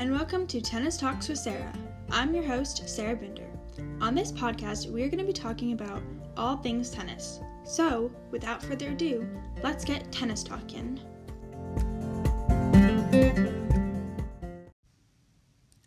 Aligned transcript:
and 0.00 0.10
welcome 0.10 0.46
to 0.46 0.62
Tennis 0.62 0.96
Talks 0.96 1.28
with 1.28 1.36
Sarah. 1.36 1.74
I'm 2.10 2.34
your 2.34 2.42
host, 2.42 2.88
Sarah 2.88 3.14
Binder. 3.14 3.46
On 4.00 4.14
this 4.14 4.32
podcast, 4.32 4.90
we 4.90 5.02
are 5.02 5.08
going 5.08 5.18
to 5.18 5.26
be 5.26 5.32
talking 5.34 5.74
about 5.74 6.02
all 6.38 6.56
things 6.56 6.88
tennis. 6.88 7.38
So, 7.64 8.10
without 8.30 8.62
further 8.62 8.92
ado, 8.92 9.28
let's 9.62 9.84
get 9.84 10.10
tennis 10.10 10.42
talking. 10.42 10.98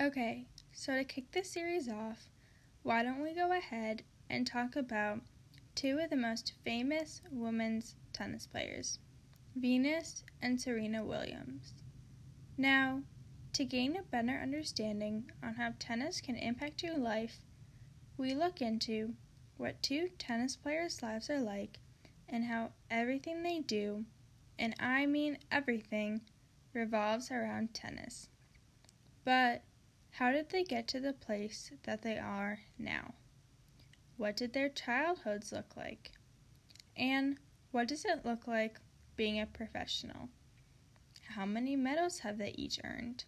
Okay, 0.00 0.48
so 0.72 0.96
to 0.96 1.04
kick 1.04 1.30
this 1.30 1.48
series 1.48 1.88
off, 1.88 2.30
why 2.82 3.04
don't 3.04 3.22
we 3.22 3.32
go 3.32 3.52
ahead 3.52 4.02
and 4.28 4.44
talk 4.44 4.74
about 4.74 5.20
two 5.76 6.00
of 6.00 6.10
the 6.10 6.16
most 6.16 6.54
famous 6.64 7.22
women's 7.30 7.94
tennis 8.12 8.48
players, 8.48 8.98
Venus 9.54 10.24
and 10.42 10.60
Serena 10.60 11.04
Williams. 11.04 11.74
Now, 12.58 13.02
to 13.52 13.64
gain 13.64 13.96
a 13.96 14.02
better 14.02 14.38
understanding 14.42 15.30
on 15.42 15.54
how 15.54 15.74
tennis 15.78 16.20
can 16.20 16.36
impact 16.36 16.82
your 16.82 16.96
life, 16.96 17.40
we 18.16 18.34
look 18.34 18.62
into 18.62 19.14
what 19.56 19.82
two 19.82 20.08
tennis 20.18 20.56
players' 20.56 21.02
lives 21.02 21.28
are 21.28 21.40
like 21.40 21.78
and 22.28 22.44
how 22.44 22.70
everything 22.90 23.42
they 23.42 23.58
do, 23.60 24.04
and 24.58 24.74
I 24.78 25.06
mean 25.06 25.38
everything, 25.50 26.20
revolves 26.72 27.30
around 27.30 27.74
tennis. 27.74 28.28
But 29.24 29.62
how 30.12 30.32
did 30.32 30.50
they 30.50 30.64
get 30.64 30.86
to 30.88 31.00
the 31.00 31.12
place 31.12 31.72
that 31.82 32.02
they 32.02 32.18
are 32.18 32.60
now? 32.78 33.14
What 34.16 34.36
did 34.36 34.52
their 34.52 34.68
childhoods 34.68 35.52
look 35.52 35.76
like? 35.76 36.12
And 36.96 37.38
what 37.72 37.88
does 37.88 38.04
it 38.04 38.24
look 38.24 38.46
like 38.46 38.78
being 39.16 39.40
a 39.40 39.46
professional? 39.46 40.28
How 41.34 41.46
many 41.46 41.76
medals 41.76 42.20
have 42.20 42.38
they 42.38 42.50
each 42.50 42.80
earned? 42.84 43.24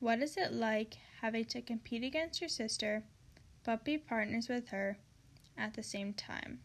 What 0.00 0.20
is 0.22 0.36
it 0.36 0.52
like 0.52 0.94
having 1.20 1.44
to 1.46 1.60
compete 1.60 2.04
against 2.04 2.40
your 2.40 2.48
sister, 2.48 3.02
but 3.64 3.84
be 3.84 3.98
partners 3.98 4.48
with 4.48 4.68
her 4.68 4.98
at 5.56 5.74
the 5.74 5.82
same 5.82 6.12
time? 6.12 6.60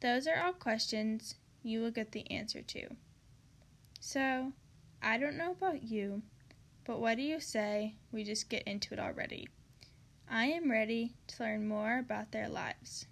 Those 0.00 0.26
are 0.26 0.42
all 0.42 0.52
questions 0.52 1.36
you 1.62 1.80
will 1.80 1.92
get 1.92 2.10
the 2.10 2.28
answer 2.30 2.60
to. 2.62 2.96
So, 4.00 4.52
I 5.00 5.18
don't 5.18 5.36
know 5.36 5.52
about 5.52 5.84
you, 5.84 6.22
but 6.84 7.00
what 7.00 7.16
do 7.16 7.22
you 7.22 7.38
say 7.38 7.94
we 8.10 8.24
just 8.24 8.48
get 8.48 8.64
into 8.64 8.94
it 8.94 8.98
already? 8.98 9.48
I 10.28 10.46
am 10.46 10.70
ready 10.70 11.14
to 11.28 11.44
learn 11.44 11.68
more 11.68 11.98
about 11.98 12.32
their 12.32 12.48
lives. 12.48 13.06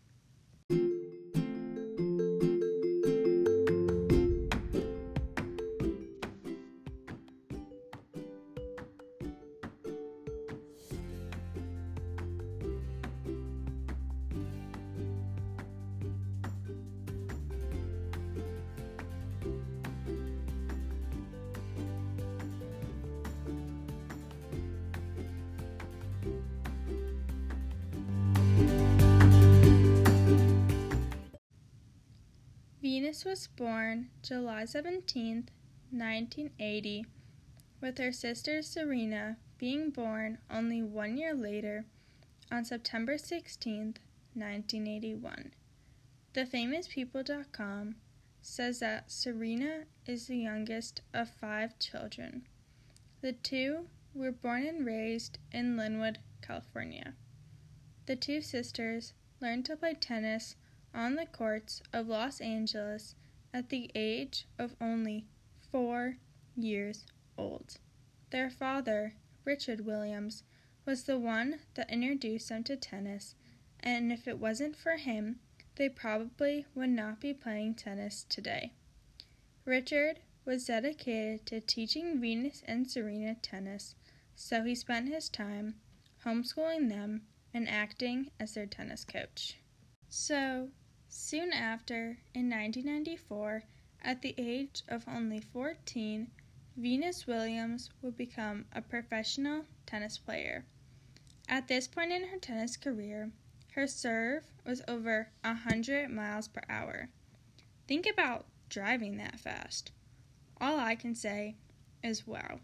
Was 33.11 33.48
born 33.48 34.11
July 34.22 34.64
17, 34.64 35.48
1980, 35.91 37.06
with 37.80 37.98
her 37.98 38.12
sister 38.12 38.62
Serena 38.62 39.36
being 39.58 39.91
born 39.91 40.39
only 40.48 40.80
one 40.80 41.16
year 41.16 41.34
later 41.34 41.87
on 42.53 42.65
September 42.65 43.19
16, 43.19 43.97
1981. 44.34 45.53
TheFamousPeople.com 46.34 47.97
says 48.43 48.78
that 48.78 49.10
Serena 49.10 49.87
is 50.06 50.28
the 50.28 50.38
youngest 50.38 51.00
of 51.12 51.31
five 51.31 51.76
children. 51.81 52.47
The 53.22 53.32
two 53.32 53.88
were 54.15 54.31
born 54.31 54.65
and 54.65 54.87
raised 54.87 55.38
in 55.50 55.76
Lynwood, 55.76 56.19
California. 56.43 57.15
The 58.06 58.15
two 58.15 58.41
sisters 58.41 59.15
learned 59.41 59.66
to 59.66 59.76
play 59.76 59.94
tennis 59.94 60.54
on 60.94 61.14
the 61.14 61.26
courts 61.26 61.82
of 61.92 62.08
Los 62.08 62.40
Angeles 62.40 63.14
at 63.52 63.68
the 63.68 63.90
age 63.94 64.46
of 64.58 64.76
only 64.80 65.26
four 65.70 66.16
years 66.56 67.04
old. 67.36 67.78
Their 68.30 68.50
father, 68.50 69.14
Richard 69.44 69.84
Williams, 69.86 70.42
was 70.86 71.04
the 71.04 71.18
one 71.18 71.60
that 71.74 71.90
introduced 71.90 72.48
them 72.48 72.64
to 72.64 72.76
tennis, 72.76 73.34
and 73.80 74.12
if 74.12 74.26
it 74.26 74.38
wasn't 74.38 74.76
for 74.76 74.96
him, 74.96 75.40
they 75.76 75.88
probably 75.88 76.66
would 76.74 76.90
not 76.90 77.20
be 77.20 77.32
playing 77.32 77.74
tennis 77.74 78.26
today. 78.28 78.72
Richard 79.64 80.20
was 80.44 80.66
dedicated 80.66 81.46
to 81.46 81.60
teaching 81.60 82.20
Venus 82.20 82.62
and 82.66 82.90
Serena 82.90 83.36
tennis, 83.36 83.94
so 84.34 84.64
he 84.64 84.74
spent 84.74 85.08
his 85.08 85.28
time 85.28 85.74
homeschooling 86.24 86.88
them 86.88 87.22
and 87.52 87.68
acting 87.68 88.30
as 88.38 88.54
their 88.54 88.66
tennis 88.66 89.04
coach. 89.04 89.56
So, 90.08 90.68
Soon 91.12 91.53
after, 91.53 92.19
in 92.34 92.48
1994, 92.48 93.65
at 94.00 94.22
the 94.22 94.32
age 94.38 94.84
of 94.87 95.09
only 95.09 95.41
14, 95.41 96.31
Venus 96.76 97.26
Williams 97.26 97.91
would 98.00 98.16
become 98.16 98.65
a 98.72 98.81
professional 98.81 99.65
tennis 99.87 100.19
player. 100.19 100.65
At 101.49 101.66
this 101.66 101.88
point 101.88 102.12
in 102.12 102.28
her 102.28 102.38
tennis 102.38 102.76
career, 102.76 103.32
her 103.72 103.88
serve 103.88 104.53
was 104.65 104.82
over 104.87 105.32
100 105.43 106.10
miles 106.10 106.47
per 106.47 106.62
hour. 106.69 107.09
Think 107.88 108.06
about 108.06 108.47
driving 108.69 109.16
that 109.16 109.41
fast. 109.41 109.91
All 110.60 110.78
I 110.78 110.94
can 110.94 111.16
say 111.16 111.56
is 112.04 112.25
wow. 112.25 112.60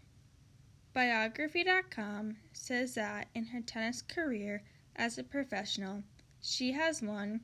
Biography.com 0.93 2.37
says 2.53 2.95
that 2.95 3.27
in 3.35 3.47
her 3.47 3.59
tennis 3.59 4.01
career 4.01 4.63
as 4.95 5.17
a 5.17 5.23
professional, 5.23 6.03
she 6.41 6.71
has 6.71 7.01
won 7.01 7.41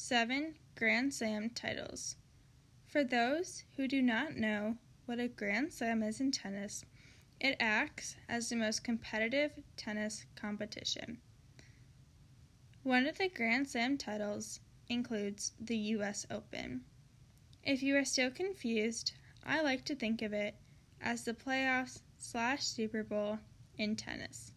seven 0.00 0.54
Grand 0.76 1.12
Slam 1.12 1.50
titles. 1.50 2.14
For 2.86 3.02
those 3.02 3.64
who 3.76 3.88
do 3.88 4.00
not 4.00 4.36
know 4.36 4.76
what 5.06 5.18
a 5.18 5.26
Grand 5.26 5.72
Slam 5.72 6.04
is 6.04 6.20
in 6.20 6.30
tennis, 6.30 6.84
it 7.40 7.56
acts 7.58 8.14
as 8.28 8.48
the 8.48 8.54
most 8.54 8.84
competitive 8.84 9.50
tennis 9.76 10.24
competition. 10.36 11.18
One 12.84 13.08
of 13.08 13.18
the 13.18 13.28
Grand 13.28 13.68
Slam 13.68 13.98
titles 13.98 14.60
includes 14.88 15.50
the 15.58 15.76
U.S. 15.76 16.24
Open. 16.30 16.82
If 17.64 17.82
you 17.82 17.96
are 17.96 18.04
still 18.04 18.30
confused, 18.30 19.14
I 19.44 19.62
like 19.62 19.84
to 19.86 19.96
think 19.96 20.22
of 20.22 20.32
it 20.32 20.54
as 21.00 21.24
the 21.24 21.34
playoffs 21.34 22.02
slash 22.18 22.62
Super 22.62 23.02
Bowl 23.02 23.40
in 23.76 23.96
tennis. 23.96 24.52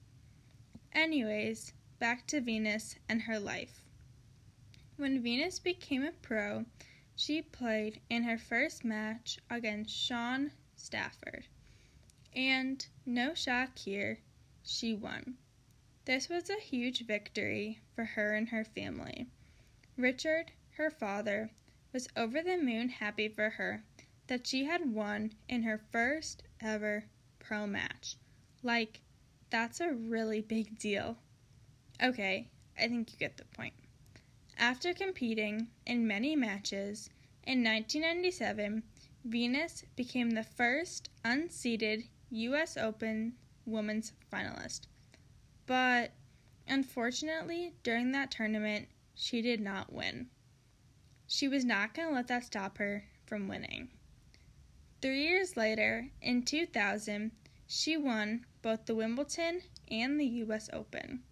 Anyways, 0.94 1.74
back 1.97 2.28
to 2.28 2.41
Venus 2.41 2.96
and 3.09 3.24
her 3.24 3.40
life. 3.40 3.81
When 4.97 5.24
Venus 5.24 5.59
became 5.59 6.03
a 6.03 6.12
pro, 6.12 6.66
she 7.16 7.41
played 7.41 8.02
in 8.09 8.24
her 8.24 8.38
first 8.38 8.84
match 8.84 9.40
against 9.50 9.96
Shaun 9.96 10.52
Stafford. 10.75 11.46
And 12.34 12.85
no 13.06 13.34
shock 13.34 13.78
here, 13.78 14.19
she 14.63 14.94
won. 14.94 15.38
This 16.06 16.30
was 16.30 16.50
a 16.50 16.59
huge 16.59 17.06
victory 17.06 17.80
for 17.96 18.06
her 18.06 18.34
and 18.34 18.50
her 18.50 18.63
family. 18.63 19.28
Richard, 19.97 20.51
her 20.72 20.90
father, 20.90 21.51
was 21.94 22.07
over 22.16 22.41
the 22.41 22.57
moon 22.57 22.90
happy 22.90 23.28
for 23.28 23.51
her 23.51 23.84
that 24.28 24.47
she 24.47 24.65
had 24.65 24.94
won 24.94 25.33
in 25.48 25.63
her 25.63 25.81
first 25.92 26.44
ever 26.62 27.06
pro 27.39 27.68
match. 27.68 28.15
Like, 28.63 29.01
that's 29.50 29.81
a 29.81 29.92
really 29.92 30.42
big 30.42 30.80
deal. 30.80 31.18
Okay, 32.01 32.48
I 32.80 32.88
think 32.88 33.12
you 33.12 33.18
get 33.18 33.38
the 33.38 33.45
point. 33.45 33.74
After 34.62 34.94
competing 34.94 35.69
in 35.88 36.06
many 36.06 36.36
matches, 36.36 37.10
in 37.48 37.63
1997, 37.63 38.84
Venus 39.25 39.84
became 39.96 40.30
the 40.30 40.44
first 40.44 41.10
unseeded 41.25 42.08
U.S. 42.30 42.78
Open 42.78 43.34
women's 43.66 44.13
finalist. 44.31 44.81
But 45.66 46.12
unfortunately, 46.68 47.74
during 47.81 48.12
that 48.12 48.30
tournament, 48.30 48.88
she 49.16 49.42
did 49.42 49.60
not 49.60 49.92
win. 49.92 50.28
She 51.25 51.48
was 51.48 51.66
not 51.66 51.96
going 51.96 52.10
to 52.10 52.13
let 52.13 52.28
that 52.28 52.44
stop 52.44 52.78
her 52.78 53.06
from 53.25 53.48
winning. 53.48 53.90
Three 55.02 55.24
years 55.24 55.58
later, 55.58 56.12
in 56.22 56.44
2000, 56.44 57.31
she 57.66 57.98
won 57.98 58.46
both 58.62 58.86
the 58.86 58.94
Wimbledon 58.94 59.63
and 59.90 60.19
the 60.19 60.28
U.S. 60.28 60.69
Open. 60.72 61.24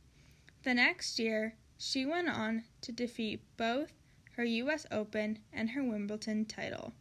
The 0.64 0.74
next 0.74 1.20
year, 1.20 1.54
she 1.82 2.06
went 2.06 2.28
on 2.28 2.64
to 2.82 2.92
defeat 2.92 3.42
both 3.56 3.94
her 4.34 4.44
US 4.44 4.86
Open 4.92 5.40
and 5.54 5.72
her 5.72 5.84
Wimbledon 5.84 6.44
title. 6.44 6.94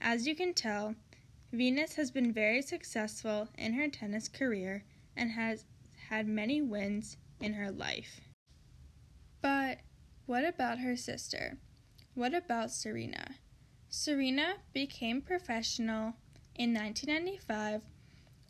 As 0.00 0.26
you 0.26 0.36
can 0.36 0.54
tell, 0.54 0.94
Venus 1.52 1.96
has 1.96 2.10
been 2.10 2.32
very 2.32 2.62
successful 2.62 3.48
in 3.58 3.74
her 3.74 3.88
tennis 3.88 4.28
career 4.28 4.84
and 5.16 5.32
has 5.32 5.64
had 6.08 6.28
many 6.28 6.62
wins 6.62 7.16
in 7.40 7.54
her 7.54 7.72
life. 7.72 8.20
But 9.42 9.78
what 10.26 10.44
about 10.44 10.78
her 10.78 10.96
sister? 10.96 11.58
What 12.14 12.34
about 12.34 12.70
Serena? 12.70 13.36
Serena 13.88 14.54
became 14.72 15.22
professional 15.22 16.14
in 16.54 16.72
1995, 16.72 17.82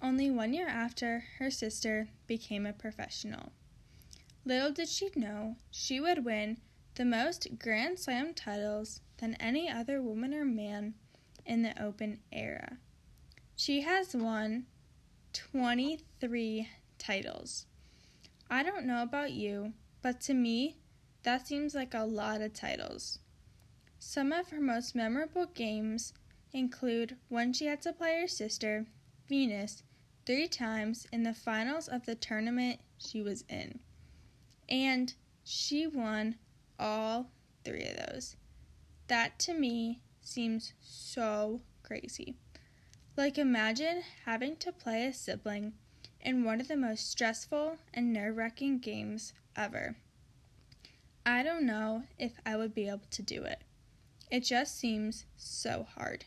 only 0.03 0.31
one 0.31 0.53
year 0.53 0.69
after 0.69 1.25
her 1.39 1.51
sister 1.51 2.09
became 2.27 2.67
a 2.67 2.73
professional. 2.75 3.53
Little 4.47 4.73
did 4.73 4.89
she 4.91 5.09
know 5.17 5.57
she 5.71 6.01
would 6.01 6.25
win 6.25 6.59
the 6.97 7.05
most 7.05 7.59
Grand 7.59 7.99
Slam 7.99 8.35
titles 8.35 9.01
than 9.17 9.35
any 9.37 9.71
other 9.71 10.03
woman 10.03 10.35
or 10.35 10.45
man 10.45 10.95
in 11.47 11.63
the 11.63 11.83
Open 11.83 12.21
era. 12.31 12.79
She 13.57 13.81
has 13.81 14.15
won 14.15 14.67
23 15.33 16.69
titles. 16.99 17.67
I 18.51 18.63
don't 18.63 18.85
know 18.85 19.03
about 19.03 19.33
you, 19.33 19.73
but 20.03 20.21
to 20.23 20.35
me, 20.35 20.77
that 21.23 21.47
seems 21.47 21.75
like 21.75 21.95
a 21.95 22.05
lot 22.05 22.43
of 22.43 22.53
titles. 22.53 23.21
Some 23.99 24.31
of 24.31 24.51
her 24.51 24.61
most 24.61 24.95
memorable 24.95 25.47
games 25.47 26.13
include 26.53 27.17
when 27.29 27.55
she 27.55 27.65
had 27.65 27.81
to 27.83 27.93
play 27.95 28.21
her 28.21 28.29
sister, 28.29 28.87
Venus, 29.27 29.83
three 30.27 30.49
times 30.49 31.07
in 31.11 31.23
the 31.23 31.33
finals 31.33 31.89
of 31.89 32.05
the 32.05 32.15
tournament 32.15 32.81
she 32.99 33.23
was 33.23 33.45
in. 33.49 33.81
And 34.69 35.15
she 35.45 35.87
won 35.87 36.37
all 36.79 37.31
three 37.65 37.85
of 37.85 38.13
those. 38.13 38.37
That 39.09 39.39
to 39.41 39.55
me 39.55 40.01
seems 40.23 40.73
so 40.81 41.61
crazy. 41.83 42.37
Like, 43.17 43.39
imagine 43.39 44.03
having 44.25 44.57
to 44.57 44.73
play 44.73 45.07
a 45.07 45.13
sibling 45.13 45.75
in 46.21 46.45
one 46.45 46.61
of 46.61 46.69
the 46.69 46.77
most 46.77 47.11
stressful 47.11 47.79
and 47.93 48.13
nerve 48.13 48.37
wracking 48.37 48.79
games 48.79 49.35
ever. 49.55 49.97
I 51.27 51.43
don't 51.43 51.65
know 51.65 52.05
if 52.19 52.33
I 52.45 52.57
would 52.57 52.75
be 52.75 52.89
able 52.89 53.03
to 53.11 53.23
do 53.23 53.45
it. 53.45 53.63
It 54.31 54.41
just 54.41 54.79
seems 54.79 55.27
so 55.37 55.87
hard. 55.95 56.25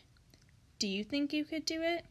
Do 0.78 0.88
you 0.88 1.04
think 1.04 1.32
you 1.32 1.44
could 1.44 1.66
do 1.66 1.82
it? 1.82 2.04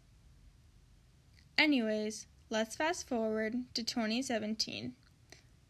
Anyways, 1.57 2.27
let's 2.49 2.75
fast 2.75 3.07
forward 3.07 3.55
to 3.73 3.83
2017. 3.83 4.93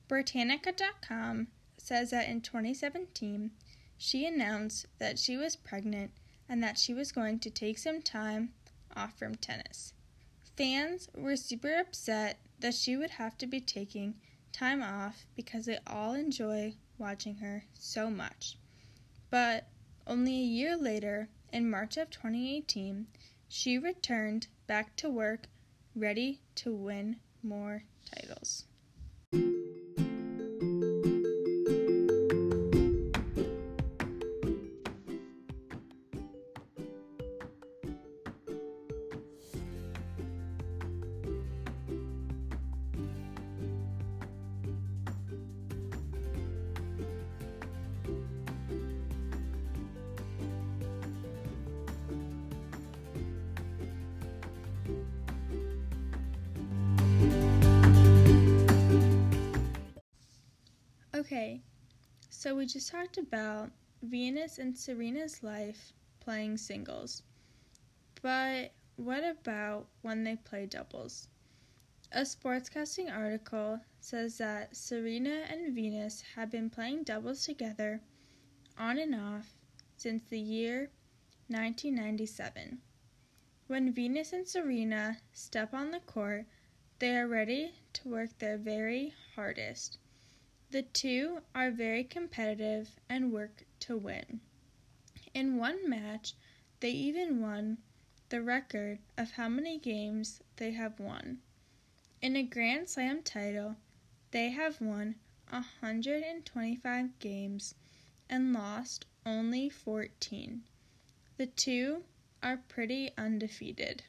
Britannica.com 0.07 1.47
says 1.77 2.11
that 2.11 2.29
in 2.29 2.41
2017, 2.41 3.51
she 3.97 4.25
announced 4.25 4.85
that 4.99 5.19
she 5.19 5.35
was 5.35 5.55
pregnant 5.55 6.11
and 6.47 6.63
that 6.63 6.77
she 6.77 6.93
was 6.93 7.11
going 7.11 7.39
to 7.39 7.49
take 7.49 7.77
some 7.77 8.01
time 8.01 8.53
off 8.95 9.17
from 9.17 9.35
tennis. 9.35 9.93
Fans 10.55 11.09
were 11.15 11.35
super 11.35 11.75
upset 11.75 12.39
that 12.59 12.73
she 12.73 12.95
would 12.95 13.11
have 13.11 13.37
to 13.37 13.45
be 13.45 13.59
taking 13.59 14.15
time 14.51 14.81
off 14.81 15.25
because 15.35 15.65
they 15.65 15.77
all 15.85 16.13
enjoy 16.13 16.73
watching 16.97 17.35
her 17.35 17.65
so 17.73 18.09
much. 18.09 18.57
But 19.29 19.67
only 20.07 20.33
a 20.33 20.43
year 20.43 20.77
later, 20.77 21.29
in 21.51 21.69
March 21.69 21.97
of 21.97 22.09
2018, 22.09 23.07
she 23.49 23.77
returned 23.77 24.47
back 24.67 24.95
to 24.97 25.09
work 25.09 25.47
ready 25.95 26.39
to 26.55 26.73
win 26.73 27.17
more 27.43 27.83
titles. 28.13 28.65
Okay, 61.37 61.61
so 62.31 62.55
we 62.55 62.65
just 62.65 62.89
talked 62.89 63.19
about 63.19 63.69
Venus 64.01 64.57
and 64.57 64.75
Serena's 64.75 65.43
life 65.43 65.93
playing 66.19 66.57
singles. 66.57 67.21
But 68.23 68.71
what 68.95 69.23
about 69.23 69.85
when 70.01 70.23
they 70.23 70.37
play 70.37 70.65
doubles? 70.65 71.27
A 72.11 72.21
sportscasting 72.21 73.15
article 73.15 73.79
says 73.99 74.39
that 74.39 74.75
Serena 74.75 75.43
and 75.47 75.75
Venus 75.75 76.23
have 76.35 76.49
been 76.49 76.71
playing 76.71 77.03
doubles 77.03 77.45
together 77.45 78.01
on 78.75 78.97
and 78.97 79.13
off 79.13 79.53
since 79.95 80.23
the 80.23 80.39
year 80.39 80.89
1997. 81.49 82.79
When 83.67 83.93
Venus 83.93 84.33
and 84.33 84.47
Serena 84.47 85.19
step 85.33 85.71
on 85.71 85.91
the 85.91 85.99
court, 85.99 86.47
they 86.97 87.15
are 87.15 87.27
ready 87.27 87.75
to 87.93 88.09
work 88.09 88.39
their 88.39 88.57
very 88.57 89.13
hardest. 89.35 89.99
The 90.69 90.81
two 90.81 91.43
are 91.55 91.71
very 91.71 92.03
competitive 92.03 92.99
and 93.07 93.31
work 93.31 93.63
to 93.79 93.95
win. 93.95 94.41
In 95.33 95.55
one 95.55 95.89
match, 95.89 96.33
they 96.81 96.91
even 96.91 97.41
won 97.41 97.77
the 98.27 98.41
record 98.41 98.99
of 99.17 99.31
how 99.31 99.47
many 99.47 99.79
games 99.79 100.41
they 100.57 100.71
have 100.71 100.99
won. 100.99 101.39
In 102.21 102.35
a 102.35 102.43
Grand 102.43 102.89
Slam 102.89 103.23
title, 103.23 103.77
they 104.31 104.49
have 104.49 104.81
won 104.81 105.15
125 105.49 107.19
games 107.19 107.75
and 108.29 108.51
lost 108.51 109.05
only 109.25 109.69
14. 109.69 110.63
The 111.37 111.47
two 111.47 112.03
are 112.43 112.57
pretty 112.57 113.11
undefeated. 113.17 114.03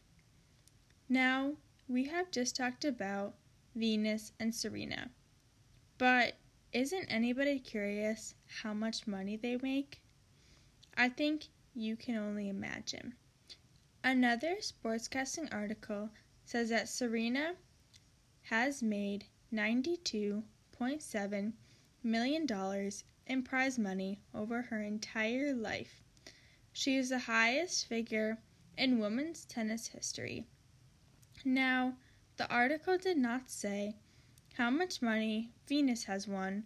Now, 1.08 1.54
we 1.86 2.04
have 2.04 2.32
just 2.32 2.56
talked 2.56 2.84
about 2.84 3.36
Venus 3.76 4.32
and 4.40 4.52
Serena. 4.52 5.10
But 5.98 6.36
isn't 6.72 7.06
anybody 7.06 7.58
curious 7.58 8.34
how 8.62 8.74
much 8.74 9.06
money 9.06 9.36
they 9.36 9.56
make? 9.62 10.00
I 10.96 11.08
think 11.08 11.46
you 11.74 11.96
can 11.96 12.16
only 12.16 12.48
imagine. 12.48 13.14
Another 14.04 14.56
sportscasting 14.60 15.52
article 15.52 16.10
says 16.44 16.68
that 16.70 16.88
Serena 16.88 17.54
has 18.42 18.82
made 18.82 19.24
$92.7 19.52 21.52
million 22.02 22.46
in 23.26 23.42
prize 23.42 23.78
money 23.78 24.18
over 24.34 24.62
her 24.62 24.82
entire 24.82 25.54
life. 25.54 26.02
She 26.72 26.96
is 26.96 27.10
the 27.10 27.18
highest 27.18 27.86
figure 27.86 28.38
in 28.76 28.98
women's 28.98 29.44
tennis 29.44 29.88
history. 29.88 30.46
Now, 31.44 31.96
the 32.36 32.50
article 32.50 32.98
did 32.98 33.18
not 33.18 33.50
say 33.50 33.96
how 34.54 34.70
much 34.70 35.02
money 35.02 35.50
Venus 35.66 36.04
has 36.04 36.26
won, 36.26 36.64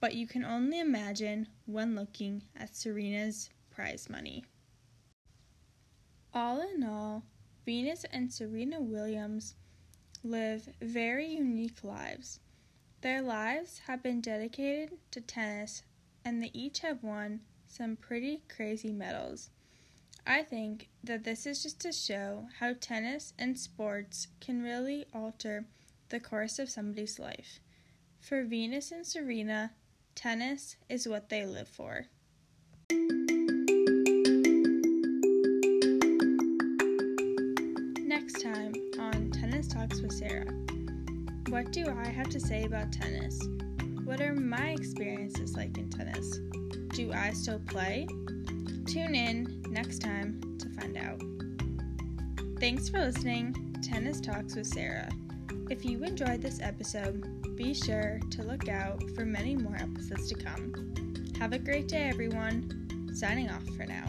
but 0.00 0.14
you 0.14 0.26
can 0.26 0.44
only 0.44 0.78
imagine 0.78 1.48
when 1.66 1.94
looking 1.94 2.42
at 2.56 2.76
Serena's 2.76 3.50
prize 3.70 4.08
money. 4.08 4.44
All 6.32 6.60
in 6.60 6.84
all, 6.84 7.22
Venus 7.64 8.04
and 8.12 8.32
Serena 8.32 8.80
Williams 8.80 9.54
live 10.22 10.68
very 10.80 11.26
unique 11.26 11.82
lives. 11.82 12.40
Their 13.00 13.22
lives 13.22 13.80
have 13.86 14.02
been 14.02 14.20
dedicated 14.20 14.98
to 15.10 15.20
tennis, 15.20 15.82
and 16.24 16.42
they 16.42 16.50
each 16.52 16.80
have 16.80 17.02
won 17.02 17.40
some 17.66 17.96
pretty 17.96 18.42
crazy 18.48 18.92
medals. 18.92 19.50
I 20.26 20.42
think 20.42 20.88
that 21.02 21.24
this 21.24 21.46
is 21.46 21.62
just 21.62 21.80
to 21.80 21.92
show 21.92 22.48
how 22.58 22.74
tennis 22.74 23.34
and 23.38 23.58
sports 23.58 24.28
can 24.40 24.62
really 24.62 25.04
alter 25.12 25.66
the 26.14 26.20
course 26.20 26.60
of 26.60 26.70
somebody's 26.70 27.18
life. 27.18 27.58
For 28.20 28.44
Venus 28.44 28.92
and 28.92 29.04
Serena, 29.04 29.72
tennis 30.14 30.76
is 30.88 31.08
what 31.08 31.28
they 31.28 31.44
live 31.44 31.66
for. 31.66 32.06
Next 37.98 38.40
time 38.40 38.74
on 39.00 39.32
Tennis 39.32 39.66
Talks 39.66 40.00
with 40.00 40.12
Sarah. 40.12 40.46
What 41.48 41.72
do 41.72 41.86
I 41.88 42.06
have 42.06 42.28
to 42.28 42.38
say 42.38 42.62
about 42.62 42.92
tennis? 42.92 43.36
What 44.04 44.20
are 44.20 44.34
my 44.34 44.68
experiences 44.68 45.56
like 45.56 45.76
in 45.78 45.90
tennis? 45.90 46.38
Do 46.90 47.12
I 47.12 47.32
still 47.32 47.58
play? 47.58 48.06
Tune 48.86 49.16
in 49.16 49.64
next 49.68 49.98
time 49.98 50.40
to 50.60 50.68
find 50.80 50.96
out. 50.96 51.20
Thanks 52.60 52.88
for 52.88 53.00
listening. 53.00 53.74
Tennis 53.82 54.20
Talks 54.20 54.54
with 54.54 54.68
Sarah. 54.68 55.10
If 55.70 55.82
you 55.84 56.04
enjoyed 56.04 56.42
this 56.42 56.60
episode, 56.60 57.56
be 57.56 57.72
sure 57.72 58.20
to 58.32 58.42
look 58.42 58.68
out 58.68 59.02
for 59.14 59.24
many 59.24 59.56
more 59.56 59.76
episodes 59.76 60.28
to 60.28 60.34
come. 60.34 60.94
Have 61.38 61.54
a 61.54 61.58
great 61.58 61.88
day, 61.88 62.08
everyone. 62.08 63.10
Signing 63.14 63.48
off 63.48 63.64
for 63.74 63.86
now. 63.86 64.04